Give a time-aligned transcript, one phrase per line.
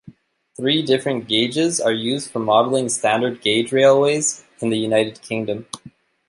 [0.57, 5.67] Three different gauges are used for modelling standard gauge railways in the United Kingdom.